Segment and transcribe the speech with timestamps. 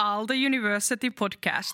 [0.00, 1.72] Aalto University podcast.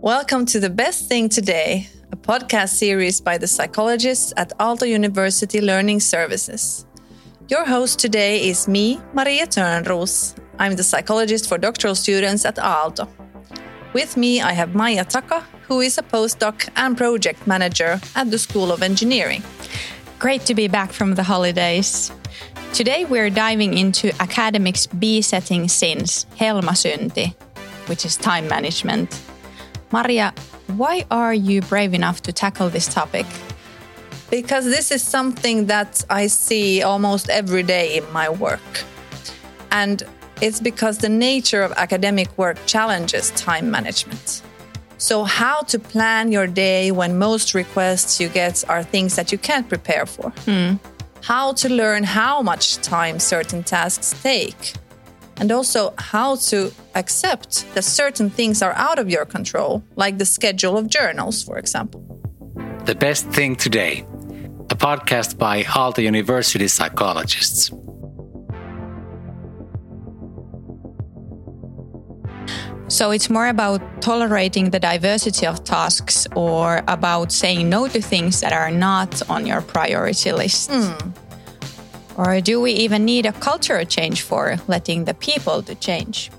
[0.00, 5.60] Welcome to The Best Thing Today, a podcast series by the psychologists at Aalto University
[5.60, 6.86] Learning Services.
[7.48, 10.38] Your host today is me, Maria Törnros.
[10.60, 13.08] I'm the psychologist for doctoral students at Aalto.
[13.92, 18.38] With me, I have Maija Taka, who is a postdoc and project manager at the
[18.38, 19.42] School of Engineering.
[20.20, 22.12] Great to be back from the holidays.
[22.72, 27.34] Today we're diving into academics besetting sins, helmasynti,
[27.88, 29.20] which is time management.
[29.90, 30.32] Maria,
[30.76, 33.26] why are you brave enough to tackle this topic?
[34.30, 38.84] Because this is something that I see almost every day in my work.
[39.72, 40.02] And
[40.40, 44.42] it's because the nature of academic work challenges time management.
[44.98, 49.38] So, how to plan your day when most requests you get are things that you
[49.38, 50.30] can't prepare for?
[50.44, 50.76] Hmm.
[51.22, 54.74] How to learn how much time certain tasks take?
[55.36, 60.24] And also, how to accept that certain things are out of your control, like the
[60.24, 62.02] schedule of journals, for example.
[62.86, 64.04] The Best Thing Today,
[64.70, 67.70] a podcast by Aalto University psychologists.
[72.98, 78.40] So it's more about tolerating the diversity of tasks or about saying no to things
[78.40, 80.72] that are not on your priority list?
[80.72, 81.12] Hmm.
[82.16, 86.32] Or do we even need a cultural change for letting the people to change?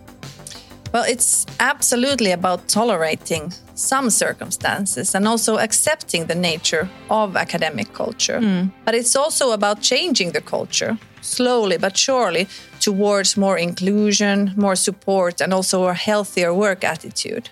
[0.91, 8.41] Well, it's absolutely about tolerating some circumstances and also accepting the nature of academic culture.
[8.41, 8.67] Hmm.
[8.83, 12.47] But it's also about changing the culture slowly but surely
[12.79, 17.49] towards more inclusion, more support, and also a healthier work attitude.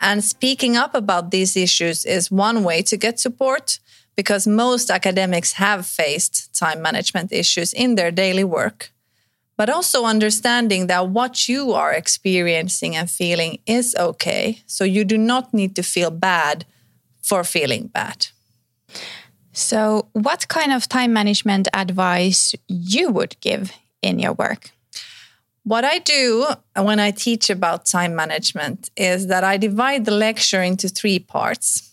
[0.00, 3.80] And speaking up about these issues is one way to get support
[4.16, 8.92] because most academics have faced time management issues in their daily work
[9.60, 14.62] but also understanding that what you are experiencing and feeling is okay.
[14.64, 16.64] So you do not need to feel bad
[17.22, 18.28] for feeling bad.
[19.52, 24.70] So, what kind of time management advice you would give in your work?
[25.64, 26.46] What I do
[26.76, 31.92] when I teach about time management is that I divide the lecture into three parts.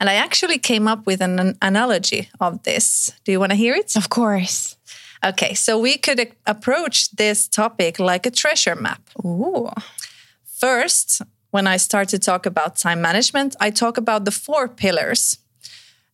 [0.00, 3.12] And I actually came up with an an analogy of this.
[3.24, 3.96] Do you want to hear it?
[3.96, 4.76] Of course.
[5.24, 9.00] Okay, so we could approach this topic like a treasure map.
[9.24, 9.70] Ooh.
[10.44, 15.38] First, when I start to talk about time management, I talk about the four pillars.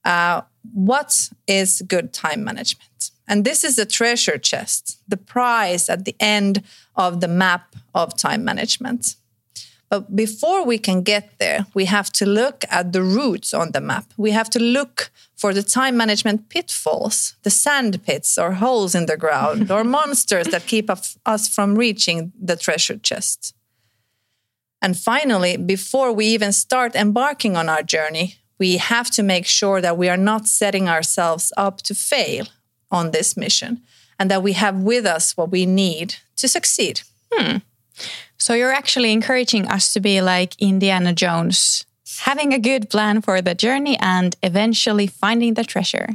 [0.04, 3.10] Uh, what is good time management?
[3.26, 6.62] And this is a treasure chest, the prize at the end
[6.96, 9.16] of the map of time management.
[9.88, 13.80] But before we can get there, we have to look at the routes on the
[13.80, 14.04] map.
[14.16, 19.06] We have to look for the time management pitfalls, the sand pits or holes in
[19.06, 23.54] the ground, or monsters that keep us from reaching the treasure chest.
[24.82, 29.80] And finally, before we even start embarking on our journey, we have to make sure
[29.80, 32.46] that we are not setting ourselves up to fail
[32.90, 33.80] on this mission
[34.18, 37.00] and that we have with us what we need to succeed.
[37.32, 37.56] Hmm.
[38.36, 41.84] So you're actually encouraging us to be like Indiana Jones,
[42.20, 46.10] having a good plan for the journey and eventually finding the treasure.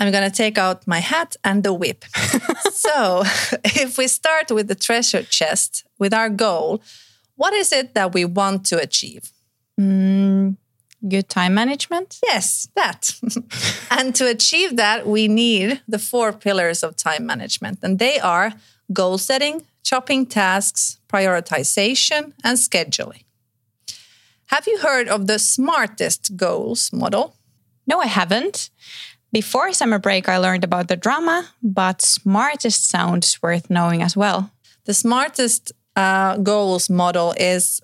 [0.00, 2.04] I'm going to take out my hat and the whip.
[2.72, 3.22] so,
[3.64, 6.82] if we start with the treasure chest, with our goal,
[7.36, 9.30] what is it that we want to achieve?
[9.78, 10.52] Hmm.
[11.06, 12.18] Good time management?
[12.26, 13.12] Yes, that.
[13.90, 18.52] and to achieve that, we need the four pillars of time management, and they are
[18.92, 23.24] goal setting, chopping tasks, prioritization, and scheduling.
[24.46, 27.36] Have you heard of the smartest goals model?
[27.86, 28.70] No, I haven't.
[29.32, 34.52] Before summer break, I learned about the drama, but smartest sounds worth knowing as well.
[34.84, 37.80] The smartest uh, goals model is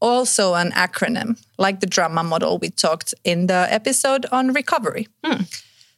[0.00, 5.08] also an acronym, like the drama model we talked in the episode on recovery.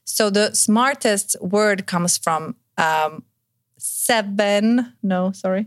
[0.04, 3.24] So the smartest word comes from um,
[3.78, 5.66] seven, no, sorry,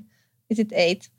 [0.50, 1.10] is it eight?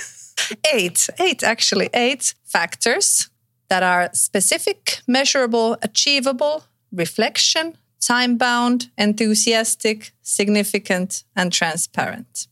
[0.72, 3.30] eight, eight, actually, eight factors
[3.68, 12.48] that are specific, measurable, achievable, reflection, time bound, enthusiastic, significant, and transparent.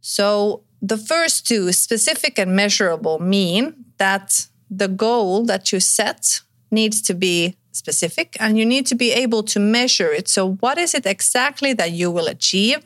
[0.00, 7.00] So the first two, specific and measurable, mean that the goal that you set needs
[7.00, 10.28] to be specific and you need to be able to measure it.
[10.28, 12.80] So, what is it exactly that you will achieve?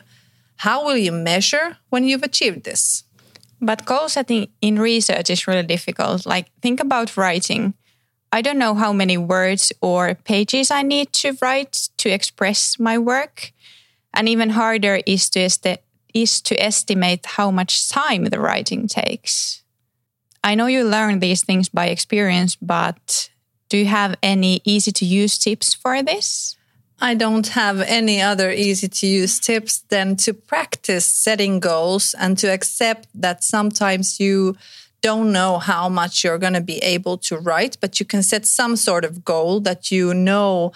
[0.59, 3.03] How will you measure when you've achieved this?
[3.61, 6.25] But goal setting in research is really difficult.
[6.25, 7.75] Like, think about writing.
[8.31, 12.97] I don't know how many words or pages I need to write to express my
[12.97, 13.53] work.
[14.15, 15.49] And even harder is to,
[16.23, 19.63] is to estimate how much time the writing takes.
[20.43, 23.31] I know you learn these things by experience, but
[23.69, 26.57] do you have any easy to use tips for this?
[27.01, 32.37] I don't have any other easy to use tips than to practice setting goals and
[32.39, 34.57] to accept that sometimes you
[35.01, 38.47] don't know how much you're going to be able to write, but you can set
[38.47, 40.73] some sort of goal that you know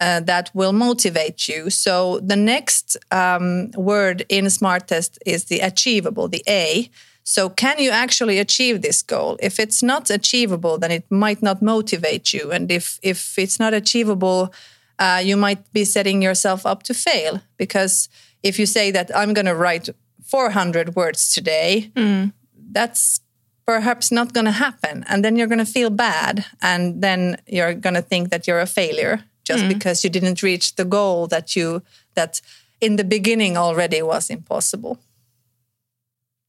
[0.00, 1.70] uh, that will motivate you.
[1.70, 6.90] So the next um, word in SMARTest is the achievable, the A.
[7.24, 9.36] So can you actually achieve this goal?
[9.40, 13.74] If it's not achievable, then it might not motivate you, and if if it's not
[13.74, 14.52] achievable,
[14.98, 18.08] uh, you might be setting yourself up to fail because
[18.42, 19.88] if you say that I'm going to write
[20.24, 22.32] 400 words today, mm.
[22.70, 23.20] that's
[23.66, 25.04] perhaps not going to happen.
[25.08, 26.44] And then you're going to feel bad.
[26.62, 29.68] And then you're going to think that you're a failure just mm.
[29.68, 31.82] because you didn't reach the goal that you,
[32.14, 32.40] that
[32.80, 34.98] in the beginning already was impossible.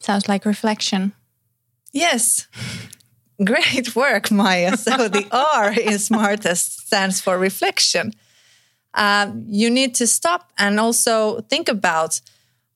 [0.00, 1.12] Sounds like reflection.
[1.92, 2.48] Yes.
[3.44, 4.76] Great work, Maija.
[4.76, 8.12] So the R in SMARTest stands for reflection.
[8.94, 12.20] Uh, you need to stop and also think about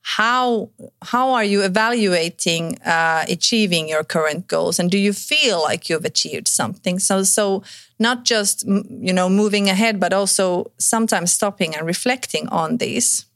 [0.02, 0.70] how
[1.02, 4.78] how are you evaluating uh, achieving your current goals?
[4.78, 6.98] And do you feel like you've achieved something?
[6.98, 7.62] So so
[7.98, 13.26] not just you know moving ahead but also sometimes stopping and reflecting on these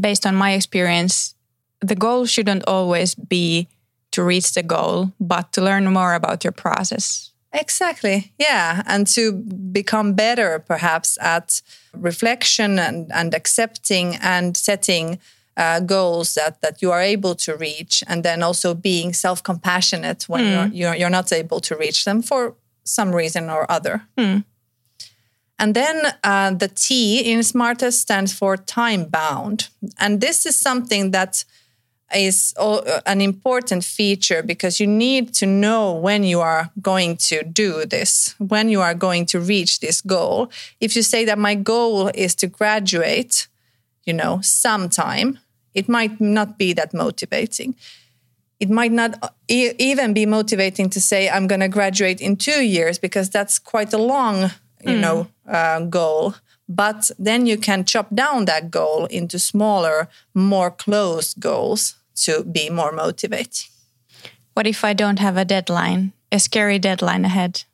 [0.00, 1.34] based on my experience
[1.80, 3.68] the goal shouldn't always be
[4.10, 7.30] to reach the goal but to learn more about your process.
[7.52, 8.32] Exactly.
[8.38, 8.82] Yeah.
[8.86, 11.62] And to become better perhaps at
[11.92, 15.20] reflection and, and accepting and setting
[15.56, 20.28] uh, goals that that you are able to reach, and then also being self compassionate
[20.28, 20.52] when mm.
[20.52, 22.54] you're, you're, you're not able to reach them for
[22.84, 24.02] some reason or other.
[24.16, 24.44] Mm.
[25.58, 29.68] And then uh, the T in SMARTest stands for time bound,
[29.98, 31.44] and this is something that
[32.14, 32.54] is
[33.06, 38.34] an important feature because you need to know when you are going to do this,
[38.38, 40.50] when you are going to reach this goal.
[40.80, 43.48] If you say that my goal is to graduate,
[44.04, 45.38] you know, sometime,
[45.74, 47.74] it might not be that motivating.
[48.60, 52.62] It might not e- even be motivating to say I'm going to graduate in two
[52.64, 54.50] years because that's quite a long,
[54.82, 55.00] you mm.
[55.00, 56.34] know, uh, goal.
[56.68, 62.70] But then you can chop down that goal into smaller, more closed goals to be
[62.70, 63.68] more motivating.
[64.54, 67.64] What if I don't have a deadline, a scary deadline ahead?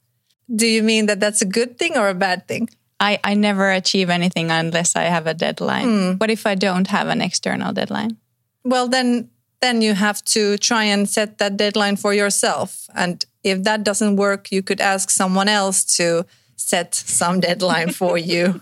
[0.53, 2.69] Do you mean that that's a good thing or a bad thing?
[3.01, 5.87] I, I never achieve anything unless I have a deadline.
[5.87, 6.21] Mm.
[6.21, 8.19] What if I don't have an external deadline?
[8.63, 9.31] Well, then
[9.61, 12.87] then you have to try and set that deadline for yourself.
[12.95, 16.25] And if that doesn't work, you could ask someone else to
[16.57, 18.61] set some deadline for you.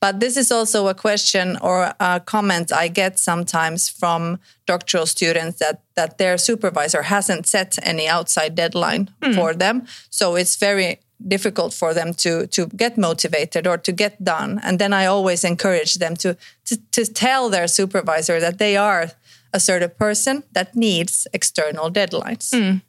[0.00, 5.58] But this is also a question or a comment I get sometimes from doctoral students
[5.60, 9.34] that that their supervisor hasn't set any outside deadline mm.
[9.34, 9.86] for them.
[10.10, 14.60] So it's very difficult for them to to get motivated or to get done.
[14.62, 19.10] And then i always encourage them to to, to tell their supervisor that they are
[19.52, 22.50] a certain person that needs external deadlines.
[22.50, 22.82] Mm.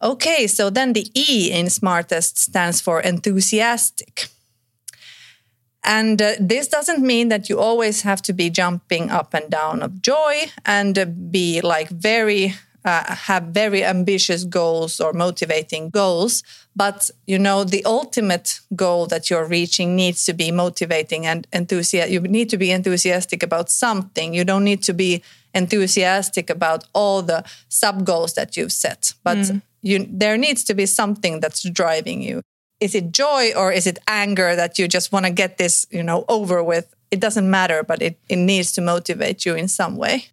[0.00, 4.28] okay so then the e in smartest stands for enthusiastic.
[5.84, 9.82] And uh, this doesn't mean that you always have to be jumping up and down
[9.82, 16.42] of joy and uh, be like very uh, have very ambitious goals or motivating goals
[16.74, 22.12] but you know the ultimate goal that you're reaching needs to be motivating and enthusiastic
[22.12, 24.34] you need to be enthusiastic about something.
[24.34, 25.22] You don't need to be
[25.54, 29.62] enthusiastic about all the sub goals that you've set but mm.
[29.82, 32.42] you there needs to be something that's driving you.
[32.80, 36.02] Is it joy or is it anger that you just want to get this you
[36.02, 36.94] know over with?
[37.10, 40.26] It doesn't matter but it, it needs to motivate you in some way.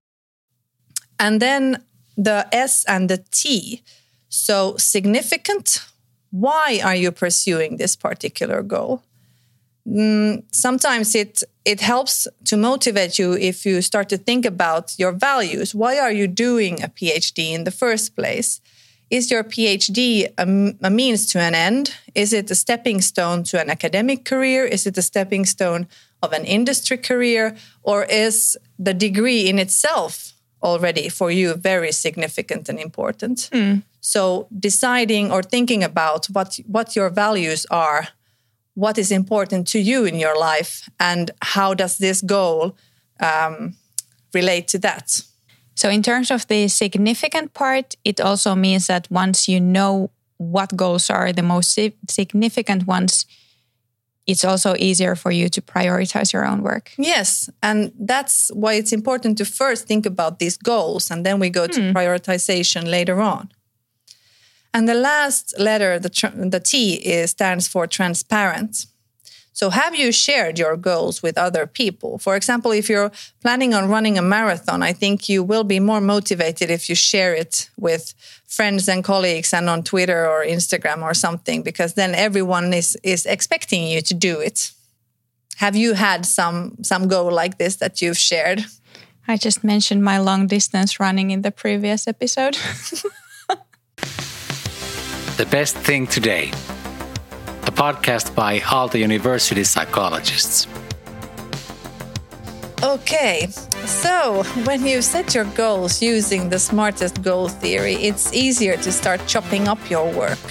[1.19, 1.83] And then
[2.19, 3.81] the S and the T.
[4.27, 5.85] So, significant.
[6.31, 9.01] Why are you pursuing this particular goal?
[9.87, 15.13] Mm, sometimes it it helps to motivate you if you start to think about your
[15.13, 15.73] values.
[15.73, 18.61] Why are you doing a PhD in the first place?
[19.09, 21.95] Is your PhD a, a means to an end?
[22.13, 24.65] Is it a stepping stone to an academic career?
[24.65, 25.87] Is it a stepping stone
[26.21, 27.55] of an industry career?
[27.81, 33.49] Or is the degree in itself already for you very significant and important.
[33.51, 33.83] Mm.
[34.01, 38.07] So deciding or thinking about what what your values are,
[38.73, 42.75] what is important to you in your life, and how does this goal
[43.19, 43.75] um,
[44.33, 45.21] relate to that?
[45.75, 50.75] So in terms of the significant part, it also means that once you know what
[50.75, 53.25] goals are the most si- significant ones,
[54.27, 56.93] it's also easier for you to prioritize your own work.
[56.97, 61.49] Yes, and that's why it's important to first think about these goals and then we
[61.49, 61.97] go to hmm.
[61.97, 63.49] prioritization later on.
[64.73, 68.85] And the last letter, the, tr- the T, is, stands for transparent.
[69.59, 72.17] So, have you shared your goals with other people?
[72.17, 73.11] For example, if you're
[73.41, 77.35] planning on running a marathon, I think you will be more motivated if you share
[77.35, 78.13] it with
[78.47, 83.25] friends and colleagues and on Twitter or Instagram or something, because then everyone is, is
[83.25, 84.71] expecting you to do it.
[85.57, 88.63] Have you had some some goal like this that you've shared?
[89.27, 92.57] I just mentioned my long distance running in the previous episode.
[95.37, 96.51] The Best Thing Today,
[97.69, 100.67] a podcast by Aalto University psychologists.
[102.81, 103.47] Okay,
[103.85, 109.19] so when you set your goals using the smartest goal theory, it's easier to start
[109.27, 110.45] chopping up your work.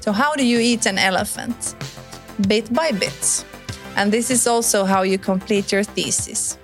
[0.00, 1.74] So, how do you eat an elephant?
[2.48, 3.44] Bit by bit.
[3.96, 6.56] And this is also how you complete your thesis,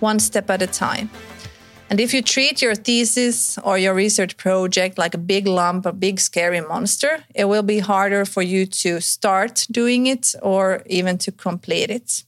[0.00, 1.08] one step at a time.
[1.90, 5.92] And if you treat your thesis or your research project like a big lump, a
[5.92, 11.16] big scary monster, it will be harder for you to start doing it or even
[11.18, 12.24] to complete it.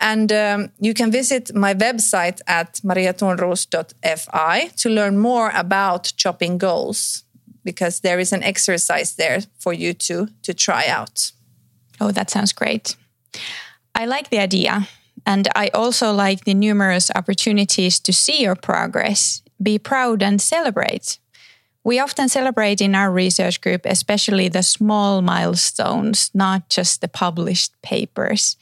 [0.00, 7.24] And um, you can visit my website at mariatonros.fi to learn more about chopping goals
[7.64, 11.32] because there is an exercise there for you to, to try out.
[12.00, 12.94] Oh, that sounds great.
[13.96, 14.86] I like the idea.
[15.28, 21.18] And I also like the numerous opportunities to see your progress, be proud, and celebrate.
[21.84, 27.72] We often celebrate in our research group, especially the small milestones, not just the published
[27.82, 28.56] papers.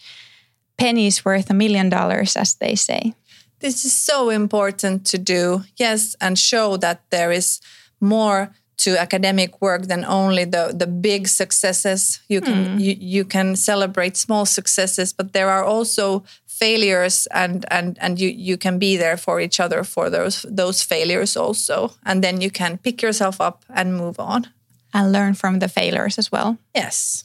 [0.76, 3.14] Pennies worth a million dollars, as they say.
[3.60, 7.60] This is so important to do, yes, and show that there is
[8.00, 12.20] more to academic work than only the, the big successes.
[12.28, 12.80] You can mm.
[12.80, 16.24] you, you can celebrate small successes, but there are also
[16.58, 20.82] failures and and and you you can be there for each other for those those
[20.82, 21.92] failures also.
[22.04, 24.46] And then you can pick yourself up and move on.
[24.92, 26.56] And learn from the failures as well.
[26.74, 27.24] Yes.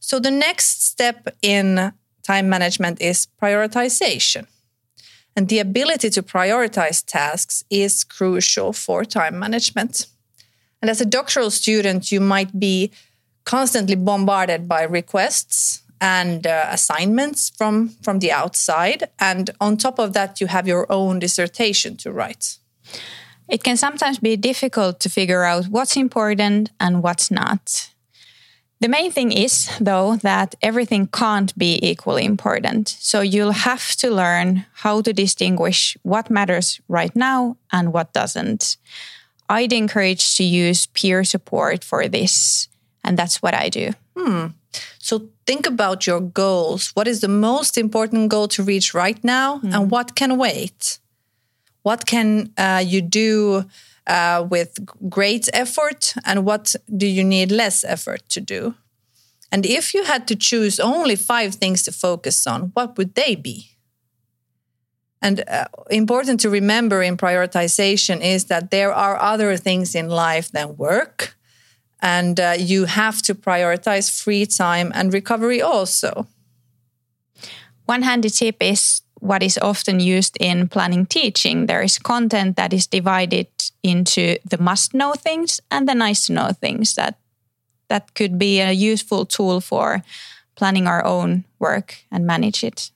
[0.00, 1.92] So the next step in
[2.22, 4.46] time management is prioritization.
[5.36, 10.06] And the ability to prioritize tasks is crucial for time management.
[10.80, 12.90] And as a doctoral student, you might be
[13.44, 19.04] constantly bombarded by requests and uh, assignments from, from the outside.
[19.18, 22.58] And on top of that, you have your own dissertation to write.
[23.48, 27.90] It can sometimes be difficult to figure out what's important and what's not.
[28.80, 32.88] The main thing is, though, that everything can't be equally important.
[32.88, 38.76] So you'll have to learn how to distinguish what matters right now and what doesn't.
[39.48, 42.68] I'd encourage to use peer support for this,
[43.06, 43.92] and that's what I do.
[44.98, 46.90] So think about your goals.
[46.94, 50.98] What is the most important goal to reach right now, and what can wait?
[51.82, 53.64] What can uh, you do
[54.06, 54.70] uh, with
[55.08, 58.74] great effort, and what do you need less effort to do?
[59.52, 63.36] And if you had to choose only five things to focus on, what would they
[63.36, 63.76] be?
[65.22, 70.50] And uh, important to remember in prioritization is that there are other things in life
[70.50, 71.35] than work,
[72.00, 76.26] and uh, you have to prioritize free time and recovery also.
[77.86, 81.66] One handy tip is what is often used in planning teaching.
[81.66, 83.48] There is content that is divided
[83.82, 87.18] into the must know things and the nice to know things that
[87.88, 90.02] that could be a useful tool for
[90.56, 92.90] planning our own work and manage it.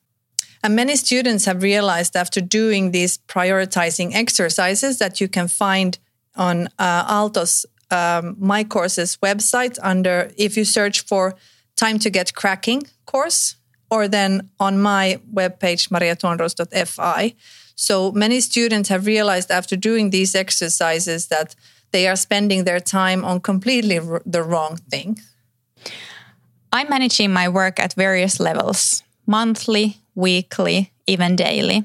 [0.62, 5.98] And many students have realized after doing these prioritizing exercises that you can find
[6.36, 11.34] on uh, Aalto's um, My Courses website under, if you search for
[11.76, 13.56] Time to Get Cracking course,
[13.90, 17.34] or then on my webpage, mariatonros.fi.
[17.74, 21.56] So many students have realized after doing these exercises that
[21.92, 25.18] they are spending their time on completely r- the wrong thing.
[26.72, 31.84] I'm managing my work at various levels monthly, weekly, even daily.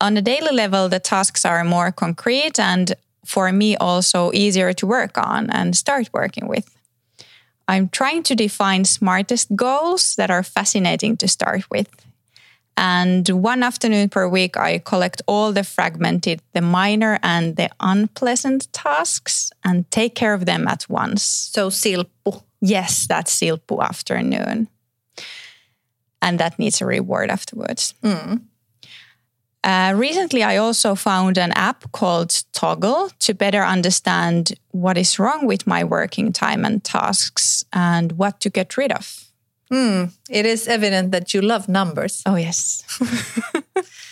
[0.00, 2.94] On a daily level, the tasks are more concrete and
[3.28, 6.66] for me also easier to work on and start working with.
[7.68, 11.88] I'm trying to define smartest goals that are fascinating to start with.
[12.78, 18.72] And one afternoon per week, I collect all the fragmented, the minor and the unpleasant
[18.72, 21.22] tasks and take care of them at once.
[21.22, 22.42] So silppu.
[22.60, 24.68] Yes, that's Silppu afternoon.
[26.22, 27.94] And that needs a reward afterwards.
[28.02, 28.38] Uh,
[29.68, 35.46] Uh, recently, I also found an app called Toggl to better understand what is wrong
[35.46, 39.26] with my working time and tasks and what to get rid of.
[40.30, 42.22] It is evident that you love numbers.
[42.24, 42.82] Oh, yes.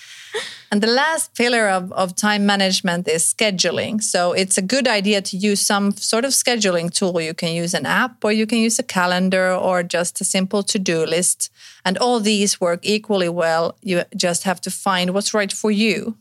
[0.77, 4.03] And the last pillar of, of time management is scheduling.
[4.03, 7.19] So it's a good idea to use some sort of scheduling tool.
[7.19, 10.63] You can use an app or you can use a calendar or just a simple
[10.65, 11.51] to do list.
[11.87, 13.79] And all these work equally well.
[13.81, 16.15] You just have to find what's right for you.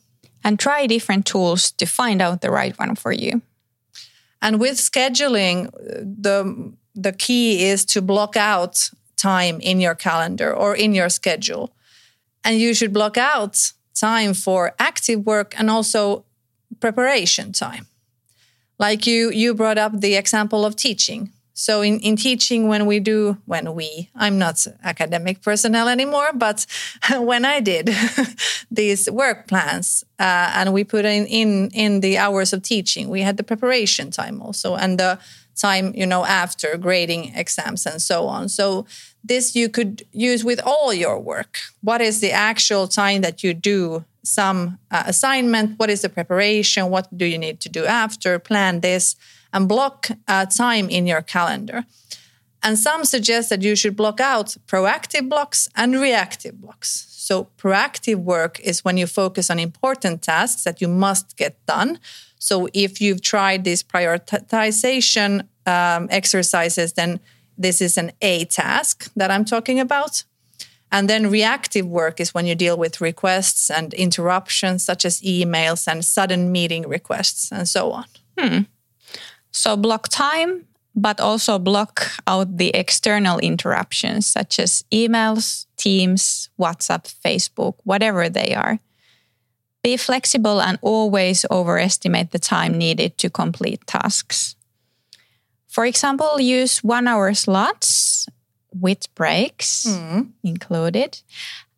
[0.46, 3.42] and try different tools to find out the right one for you.
[4.42, 5.70] And with scheduling,
[6.24, 11.76] the the key is to block out time in your calendar or in your schedule.
[12.44, 16.26] And you should block out time for active work and also
[16.80, 17.88] preparation time.
[18.78, 21.32] Like you you brought up the example of teaching.
[21.58, 26.66] So in, in teaching when we do when we I'm not academic personnel anymore, but
[27.18, 27.96] when I did
[28.72, 33.22] these work plans uh, and we put in, in in the hours of teaching, we
[33.22, 35.18] had the preparation time also and the
[35.56, 38.50] time you know after grading exams and so on.
[38.50, 38.86] So
[39.28, 41.60] this you could use with all your work.
[41.82, 45.80] What is the actual time that you do some uh, assignment?
[45.80, 46.90] What is the preparation?
[46.90, 48.40] What do you need to do after?
[48.40, 49.16] Plan this
[49.52, 51.86] and block uh, time in your calendar.
[52.62, 57.06] And some suggest that you should block out proactive blocks and reactive blocks.
[57.10, 62.00] So, proactive work is when you focus on important tasks that you must get done.
[62.40, 67.20] So, if you've tried these prioritization um, exercises, then
[67.58, 70.24] this is an A task that I'm talking about.
[70.92, 75.88] And then reactive work is when you deal with requests and interruptions, such as emails
[75.88, 78.06] and sudden meeting requests and so on.
[78.38, 78.60] Hmm.
[79.52, 87.14] So block time, but also block out the external interruptions such as emails, Teams, WhatsApp,
[87.24, 88.80] Facebook, whatever they are.
[89.84, 94.56] Be flexible and always overestimate the time needed to complete tasks.
[95.76, 98.28] For example, use one hour slots
[98.74, 100.22] with breaks hmm.
[100.42, 101.20] included.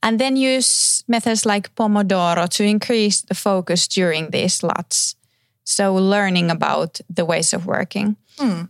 [0.04, 5.16] And then use methods like Pomodoro to increase the focus during these slots.
[5.64, 8.18] So, learning about the ways of working.
[8.38, 8.66] Hmm.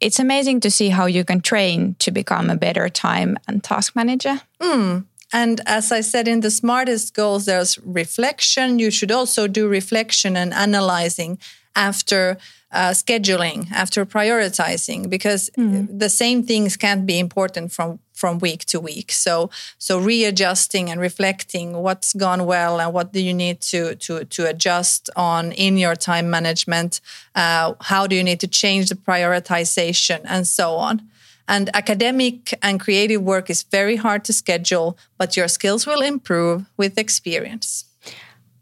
[0.00, 3.94] It's amazing to see how you can train to become a better time and task
[3.94, 4.40] manager.
[4.62, 5.00] Hmm.
[5.30, 8.78] And as I said in the smartest goals, there's reflection.
[8.78, 11.38] You should also do reflection and analyzing
[11.74, 12.36] after
[12.72, 15.50] uh, scheduling, after prioritizing, because
[15.98, 19.10] the same things can't be important from from week to week.
[19.10, 24.24] So so readjusting and reflecting what's gone well and what do you need to to
[24.24, 27.00] to adjust on in your time management.
[27.34, 31.02] Uh, how do you need to change the prioritization and so on.
[31.48, 36.64] And academic and creative work is very hard to schedule, but your skills will improve
[36.76, 37.86] with experience.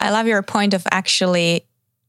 [0.01, 1.67] I love your point of actually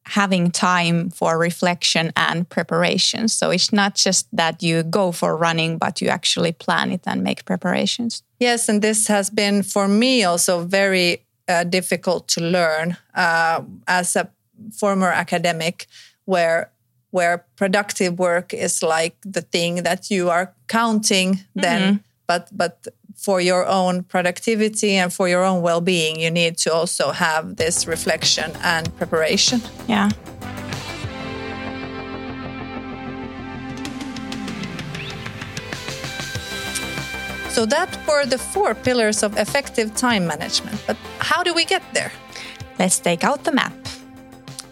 [0.10, 3.28] having time for reflection and preparation.
[3.28, 7.24] So it's not just that you go for running, but you actually plan it and
[7.24, 8.24] make preparations.
[8.39, 14.15] Yes, and this has been for me also very uh, difficult to learn uh, as
[14.15, 14.30] a
[14.72, 15.88] former academic,
[16.26, 16.72] where
[17.12, 22.88] where productive work is like the thing that you are counting then, but but
[23.19, 27.86] for your own productivity and for your own well-being, you need to also have this
[27.88, 29.62] reflection and preparation.
[29.88, 30.10] Yeah.
[37.49, 40.82] So that were the four pillars of effective time management.
[40.88, 42.12] But how do we get there?
[42.77, 43.73] Let's take out the map.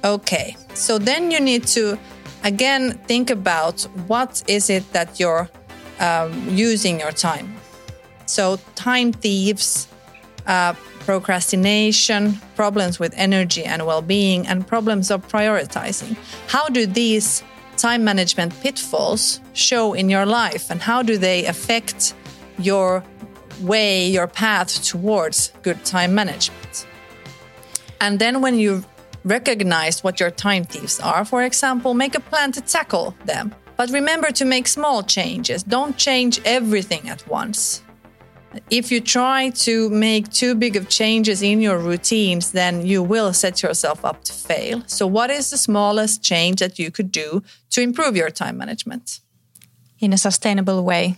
[0.03, 1.97] Okay, so then you need to
[2.43, 5.49] again think about what is it that you're
[5.99, 7.53] um, using your time.
[8.27, 9.87] So time thieves,
[10.45, 16.15] uh, procrastination, problems with energy and well-being, and problems of prioritizing.
[16.47, 17.43] How do these
[17.77, 22.13] time management pitfalls show in your life, and how do they affect
[22.59, 23.03] your
[23.61, 26.85] way, your path towards good time management?
[28.01, 28.83] And then when you
[29.23, 33.55] recognize what your time thieves are, for example, make a plan to tackle them.
[33.77, 35.63] But remember to make small changes.
[35.63, 37.83] Don't change everything at once.
[38.69, 43.33] If you try to make too big of changes in your routines, then you will
[43.33, 44.83] set yourself up to fail.
[44.87, 49.19] So, what is the smallest change that you could do to improve your time management?
[49.99, 51.17] in a sustainable way.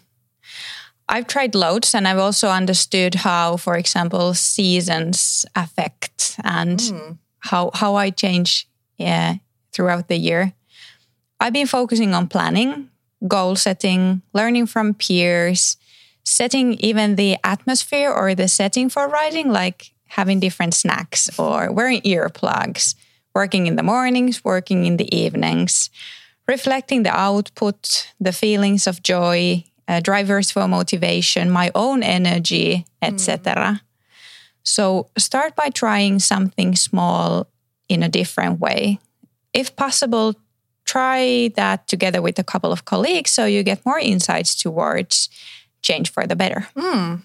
[1.07, 7.11] I've tried loads and I've also understood how, for example, seasons affect and hmm.
[7.39, 9.35] how, how I change yeah,
[9.71, 10.53] throughout the year.
[11.39, 12.89] I've been focusing on planning,
[13.27, 15.77] goal setting, learning from peers,
[16.23, 22.01] setting even the atmosphere or the setting for writing, like having different snacks or wearing
[22.01, 22.95] earplugs,
[23.33, 25.89] working in the mornings, working in the evenings,
[26.47, 33.81] reflecting the output, the feelings of joy, uh, drivers for motivation, my own energy, etc.
[34.63, 37.47] So start by trying something small
[37.87, 38.99] in a different way.
[39.53, 40.35] If possible,
[40.85, 45.29] try that together with a couple of colleagues so you get more insights towards
[45.81, 46.67] change for the better.
[46.77, 47.15] Hmm.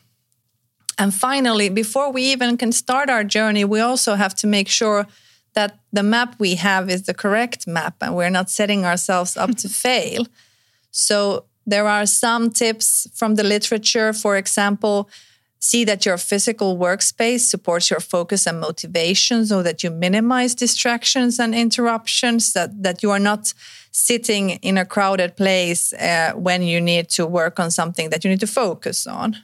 [0.99, 5.07] And finally, before we even can start our journey, we also have to make sure
[5.55, 9.55] that the map we have is the correct map and we're not setting ourselves up
[9.57, 10.27] to fail.
[10.91, 14.13] So there are some tips from the literature.
[14.13, 15.09] For example,
[15.59, 21.39] see that your physical workspace supports your focus and motivation so that you minimize distractions
[21.41, 23.55] and interruptions, that, that you are not
[23.95, 28.31] sitting in a crowded place uh, when you need to work on something that you
[28.31, 29.37] need to focus on.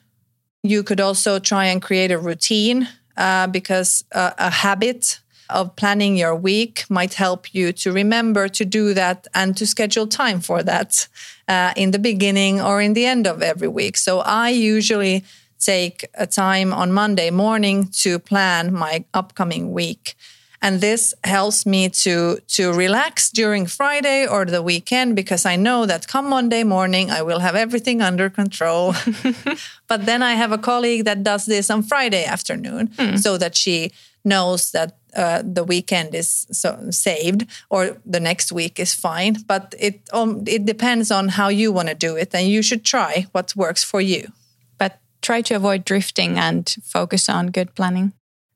[0.65, 6.17] You could also try and create a routine uh, because uh, a habit of planning
[6.17, 10.65] your week might help you to remember to do that and to schedule time for
[10.65, 11.07] that
[11.47, 13.97] uh, in the beginning or in the end of every week.
[13.97, 15.25] So I usually
[15.61, 20.17] take a time on Monday morning to plan my upcoming week.
[20.63, 25.87] And this helps me to to relax during Friday or the weekend because I know
[25.87, 28.95] that come Monday morning I will have everything under control.
[29.89, 33.91] but then I have a colleague that does this on Friday afternoon so that she
[34.25, 39.37] knows that uh, the weekend is so saved or the next week is fine.
[39.47, 42.85] But it um, it depends on how you want to do it, and you should
[42.85, 44.33] try what works for you.
[44.79, 48.13] But try to avoid drifting and focus on good planning.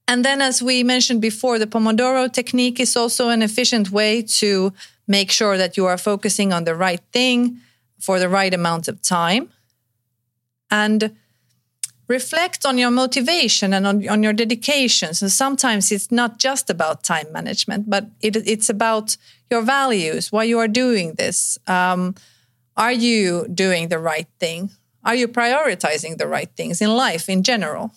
[0.07, 4.73] And then, as we mentioned before, the Pomodoro technique is also an efficient way to
[5.07, 7.59] make sure that you are focusing on the right thing
[7.99, 9.51] for the right amount of time.
[10.71, 11.17] And
[12.09, 15.15] reflect on your motivation and on, on your dedication.
[15.15, 19.17] So sometimes it's not just about time management, but it, it's about
[19.51, 21.59] your values, why you are doing this.
[21.67, 22.15] Um,
[22.77, 24.71] are you doing the right thing?
[25.05, 27.95] Are you prioritizing the right things in life in general?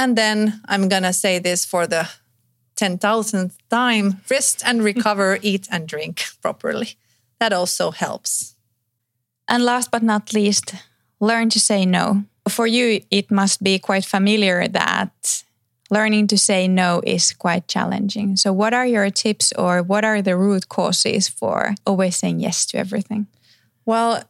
[0.00, 2.08] And then I'm going to say this for the
[2.76, 6.96] 10,000th time rest and recover, eat and drink properly.
[7.38, 8.56] That also helps.
[9.46, 10.74] And last but not least,
[11.20, 12.24] learn to say no.
[12.48, 15.44] For you, it must be quite familiar that
[15.90, 18.36] learning to say no is quite challenging.
[18.36, 22.64] So, what are your tips or what are the root causes for always saying yes
[22.66, 23.26] to everything?
[23.84, 24.24] Well,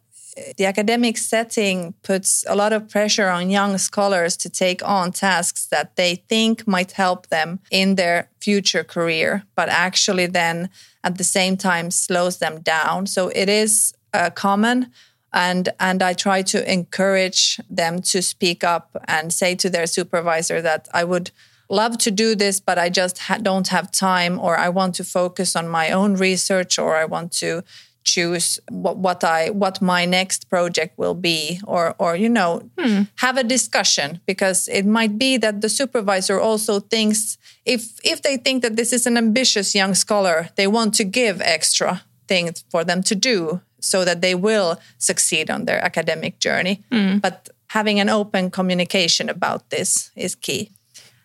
[0.57, 5.67] the academic setting puts a lot of pressure on young scholars to take on tasks
[5.67, 10.71] that they think might help them in their future career, but actually then
[11.03, 13.07] at the same time slows them down.
[13.07, 14.93] So it is uh, common.
[15.33, 20.61] And, and I try to encourage them to speak up and say to their supervisor
[20.61, 21.31] that I would
[21.69, 25.05] love to do this, but I just ha- don't have time, or I want to
[25.05, 27.63] focus on my own research, or I want to
[28.05, 33.03] choose what, what I what my next project will be or or you know hmm.
[33.17, 38.37] have a discussion because it might be that the supervisor also thinks if if they
[38.37, 42.85] think that this is an ambitious young scholar they want to give extra things for
[42.85, 46.83] them to do so that they will succeed on their academic journey.
[46.93, 47.19] Hmm.
[47.19, 50.71] But having an open communication about this is key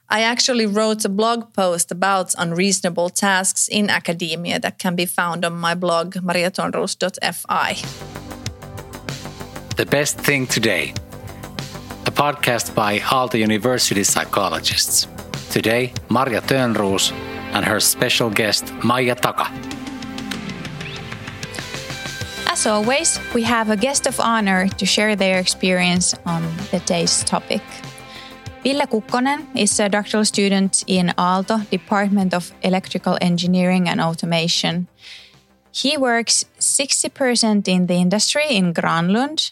[0.07, 5.43] I actually wrote a blog post about unreasonable tasks in academia that can be found
[5.43, 7.73] on my blog mariatonros.fi.
[9.75, 10.93] The Best Thing Today,
[12.05, 15.07] a podcast by Aalto University psychologists.
[15.49, 17.11] Today, Maria Törnros
[17.53, 19.51] and her special guest, Maija Taka.
[22.47, 27.23] As always, we have a guest of honor to share their experience on the day's
[27.23, 27.63] topic.
[28.65, 34.88] Ville Kukkonen is a doctoral student in Aalto, Department of Electrical Engineering and Automation.
[35.71, 39.51] He works 60% in the industry in Granlund,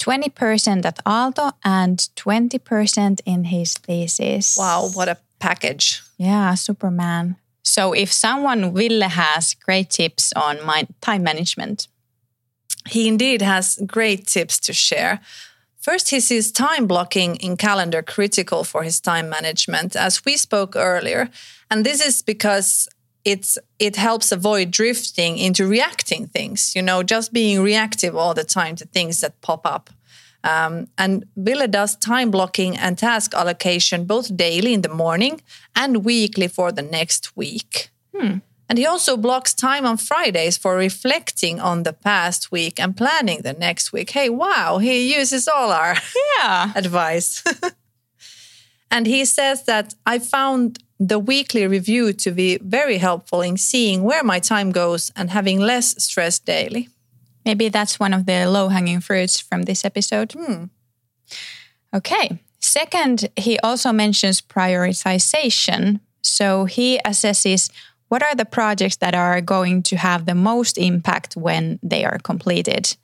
[0.00, 4.56] 20% at Aalto, and 20% in his thesis.
[4.58, 6.02] Wow, what a package.
[6.16, 7.36] Yeah, Superman.
[7.62, 11.86] So if someone Ville has great tips on my time management,
[12.88, 15.20] He indeed has great tips to share.
[15.88, 20.76] First, he sees time blocking in calendar critical for his time management, as we spoke
[20.76, 21.30] earlier.
[21.70, 22.88] And this is because
[23.24, 28.44] it's it helps avoid drifting into reacting things, you know, just being reactive all the
[28.44, 29.88] time to things that pop up.
[30.44, 35.40] Um, and Ville does time blocking and task allocation both daily in the morning
[35.74, 37.88] and weekly for the next week.
[38.68, 43.42] And he also blocks time on Fridays for reflecting on the past week and planning
[43.42, 44.10] the next week.
[44.10, 45.96] Hey, wow, he uses all our
[46.38, 47.42] yeah, advice.
[48.90, 54.02] And he says that I found the weekly review to be very helpful in seeing
[54.02, 56.88] where my time goes and having less stress daily.
[57.44, 60.32] Maybe that's one of the low hanging fruits from this episode.
[60.32, 60.64] Hmm.
[61.94, 62.38] Okay.
[62.60, 66.00] Second, he also mentions prioritization.
[66.22, 67.70] So he assesses
[68.08, 72.18] what are the projects that are going to have the most impact when they are
[72.18, 72.96] completed.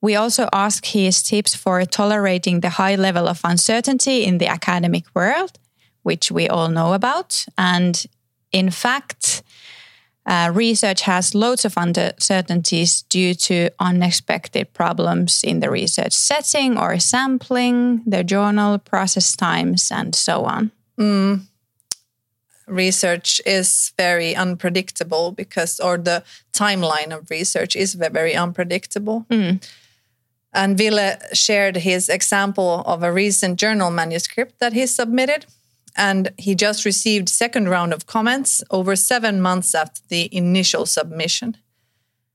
[0.00, 5.04] We also ask his tips for tolerating the high level of uncertainty in the academic
[5.14, 5.58] world,
[6.02, 7.46] which we all know about.
[7.56, 8.04] And
[8.50, 9.42] in fact,
[10.26, 16.98] uh, research has loads of uncertainties due to unexpected problems in the research setting or
[16.98, 20.70] sampling, the journal process times, and so on.
[22.66, 26.22] Research is very unpredictable because, or the
[26.52, 29.26] timeline of research is very unpredictable.
[29.30, 29.66] Mm.
[30.54, 35.46] And Ville shared his example of a recent journal manuscript that he submitted.
[35.96, 41.56] And he just received second round of comments over seven months after the initial submission.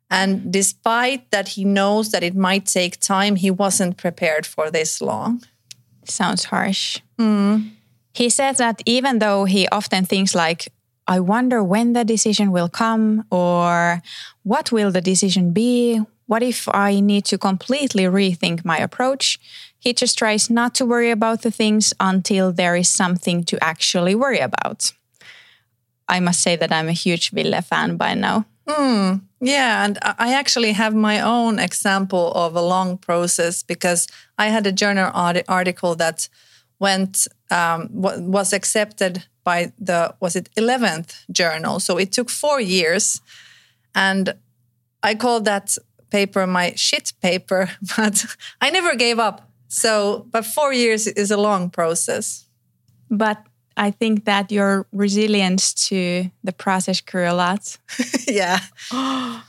[0.09, 5.01] And despite that he knows that it might take time, he wasn't prepared for this
[5.01, 5.43] long.
[6.05, 7.01] Sounds harsh.
[7.19, 7.71] Mm.
[8.17, 10.73] He says that even though he often thinks like,
[11.07, 14.01] I wonder when the decision will come or
[14.41, 16.01] what will the decision be?
[16.25, 19.37] What if I need to completely rethink my approach?
[19.77, 24.15] He just tries not to worry about the things until there is something to actually
[24.15, 24.93] worry about.
[26.09, 28.45] I must say that I'm a huge Ville fan by now.
[28.67, 29.17] Hmm.
[29.39, 34.07] Yeah, and I actually have my own example of a long process because
[34.39, 36.27] I had a journal arti- article that
[36.79, 41.79] went um, was accepted by the was it eleventh journal.
[41.79, 43.21] So it took four years,
[43.95, 44.33] and
[45.03, 45.77] I called that
[46.09, 48.25] paper my shit paper, but
[48.61, 49.49] I never gave up.
[49.67, 52.45] So, but four years is a long process.
[53.09, 53.37] But
[53.75, 57.77] I think that your resilience to the process grew a lot.
[58.27, 58.59] yeah.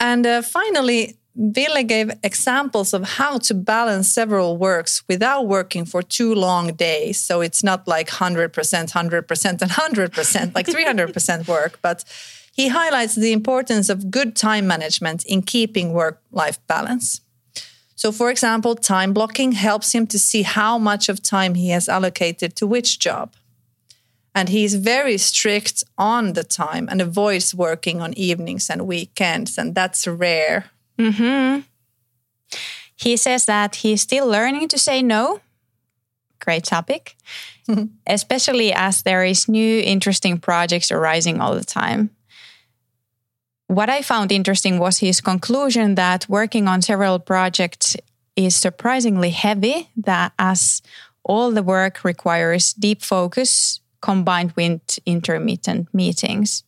[0.00, 6.02] and uh, finally, Ville gave examples of how to balance several works without working for
[6.02, 7.18] too long days.
[7.18, 11.78] So it's not like 100%, 100%, and 100%, like 300% work.
[11.80, 12.04] But
[12.52, 17.22] he highlights the importance of good time management in keeping work life balance.
[17.96, 21.88] So, for example, time blocking helps him to see how much of time he has
[21.88, 23.32] allocated to which job.
[24.34, 29.56] And he's very strict on the time and avoids working on evenings and weekends.
[29.56, 30.70] And that's rare.
[31.00, 31.60] Mm-hmm.
[32.96, 35.40] He says that he's still learning to say no.
[36.40, 37.16] Great topic.
[38.06, 42.10] Especially as there is new interesting projects arising all the time.
[43.68, 47.96] What I found interesting was his conclusion that working on several projects
[48.36, 50.82] is surprisingly heavy that as
[51.24, 56.64] all the work requires deep focus combined with intermittent meetings.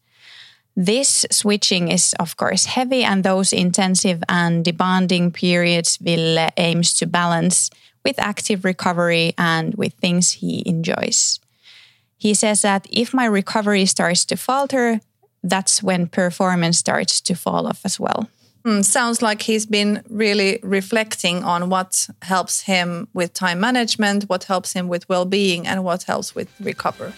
[0.77, 7.07] This switching is, of course, heavy, and those intensive and demanding periods Ville aims to
[7.07, 7.71] balance
[8.05, 11.41] with active recovery and with things he enjoys.
[12.17, 15.01] He says that if my recovery starts to falter,
[15.43, 18.29] that's when performance starts to fall off as well.
[18.65, 24.45] Hmm, sounds like he's been really reflecting on what helps him with time management, what
[24.45, 27.13] helps him with well being, and what helps with recovery.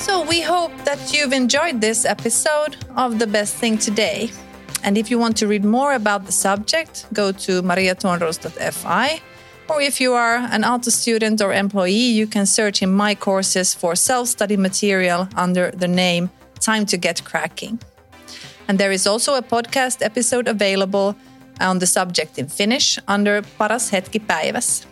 [0.00, 4.30] So, we hope that you've enjoyed this episode of The Best Thing Today.
[4.82, 9.20] And if you want to read more about the subject, go to mariatonros.fi.
[9.68, 13.74] Or if you are an Aalto student or employee, you can search in my courses
[13.74, 17.78] for self study material under the name Time to Get Cracking.
[18.68, 21.14] And there is also a podcast episode available
[21.60, 24.89] on the subject in Finnish under Paras hetki päivässä.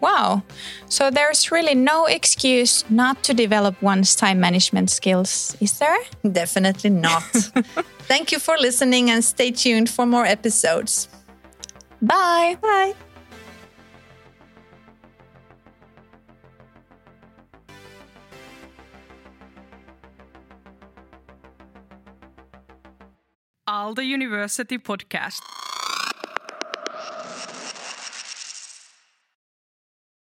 [0.00, 0.42] Wow.
[0.88, 5.98] So there's really no excuse not to develop one's time management skills, is there?
[6.30, 7.22] Definitely not.
[8.08, 11.08] Thank you for listening and stay tuned for more episodes.
[12.00, 12.56] Bye.
[12.60, 12.94] Bye.
[23.68, 25.42] Aalto University Podcast.